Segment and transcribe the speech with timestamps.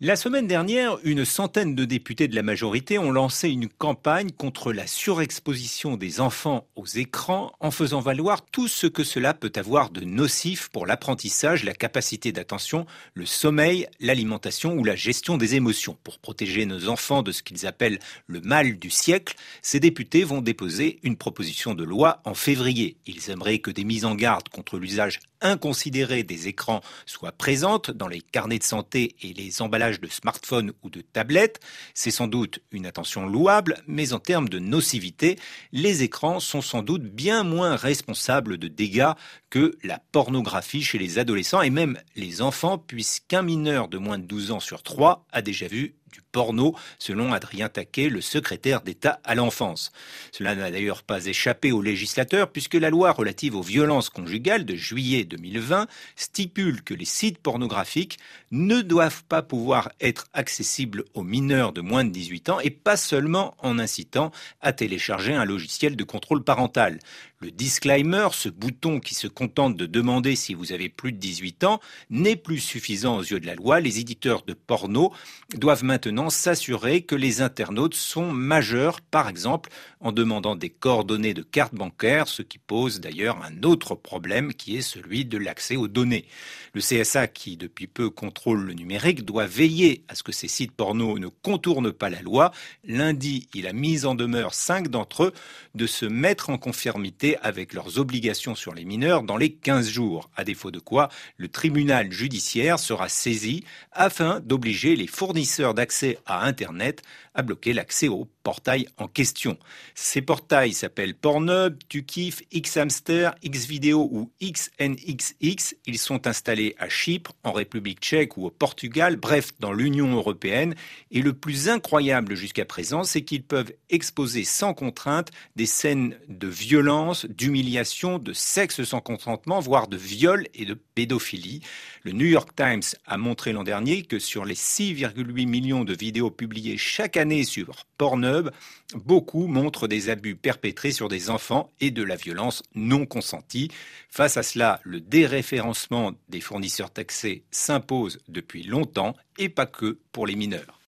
[0.00, 4.72] La semaine dernière, une centaine de députés de la majorité ont lancé une campagne contre
[4.72, 9.90] la surexposition des enfants aux écrans en faisant valoir tout ce que cela peut avoir
[9.90, 15.96] de nocif pour l'apprentissage, la capacité d'attention, le sommeil, l'alimentation ou la gestion des émotions.
[16.02, 20.40] Pour protéger nos enfants de ce qu'ils appellent le mal du siècle, ces députés vont
[20.40, 22.96] déposer une proposition de loi en février.
[23.06, 28.08] Ils aimeraient que des mises en garde contre l'usage inconsidéré des écrans soient présentes dans
[28.08, 31.60] les carnets de santé et les emballages de smartphones ou de tablettes.
[31.94, 35.38] C'est sans doute une attention louable, mais en termes de nocivité,
[35.72, 39.12] les écrans sont sans doute bien moins responsables de dégâts
[39.50, 44.24] que la pornographie chez les adolescents et même les enfants, puisqu'un mineur de moins de
[44.24, 49.20] 12 ans sur 3 a déjà vu du porno, selon Adrien Taquet, le secrétaire d'État
[49.24, 49.90] à l'enfance.
[50.30, 54.76] Cela n'a d'ailleurs pas échappé aux législateurs, puisque la loi relative aux violences conjugales de
[54.76, 58.18] juillet 2020 stipule que les sites pornographiques
[58.52, 62.96] ne doivent pas pouvoir être accessibles aux mineurs de moins de 18 ans et pas
[62.96, 67.00] seulement en incitant à télécharger un logiciel de contrôle parental.
[67.40, 71.64] Le disclaimer, ce bouton qui se contente de demander si vous avez plus de 18
[71.64, 73.80] ans, n'est plus suffisant aux yeux de la loi.
[73.80, 75.12] Les éditeurs de porno
[75.54, 81.42] doivent maintenant s'assurer que les internautes sont majeurs, par exemple en demandant des coordonnées de
[81.42, 85.88] carte bancaire, ce qui pose d'ailleurs un autre problème qui est celui de l'accès aux
[85.88, 86.26] données.
[86.74, 90.72] Le CSA, qui depuis peu contrôle le numérique, doit veiller à ce que ces sites
[90.72, 92.52] porno ne contournent pas la loi.
[92.84, 95.32] Lundi, il a mis en demeure cinq d'entre eux
[95.74, 100.28] de se mettre en conformité avec leurs obligations sur les mineurs dans les 15 jours,
[100.36, 105.93] à défaut de quoi le tribunal judiciaire sera saisi afin d'obliger les fournisseurs d'accès
[106.26, 107.02] à Internet
[107.34, 109.58] à bloquer l'accès au portail en question.
[109.94, 115.74] Ces portails s'appellent Pornhub, Tukif, Xhamster, Xvideo ou XNXX.
[115.86, 120.74] Ils sont installés à Chypre, en République tchèque ou au Portugal, bref, dans l'Union européenne.
[121.10, 126.46] Et le plus incroyable jusqu'à présent, c'est qu'ils peuvent exposer sans contrainte des scènes de
[126.46, 131.62] violence, d'humiliation, de sexe sans consentement, voire de viol et de pédophilie.
[132.02, 135.46] Le New York Times a montré l'an dernier que sur les 6,8
[135.84, 138.50] de vidéos publiées chaque année sur Pornhub,
[138.94, 143.70] beaucoup montrent des abus perpétrés sur des enfants et de la violence non consentie.
[144.08, 150.26] Face à cela, le déréférencement des fournisseurs taxés s'impose depuis longtemps et pas que pour
[150.26, 150.80] les mineurs.